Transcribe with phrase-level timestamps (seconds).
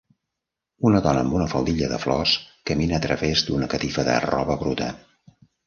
[0.89, 2.35] Una dona amb una faldilla de flors
[2.71, 4.93] camina a través d'una catifa de roba bruta